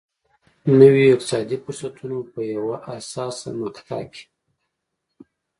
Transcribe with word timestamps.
نویو 0.79 1.13
اقتصادي 1.15 1.57
فرصتونو 1.63 2.17
په 2.31 2.39
یوه 2.55 2.75
حساسه 2.87 3.47
مقطعه 3.61 4.03
کې. 4.13 4.23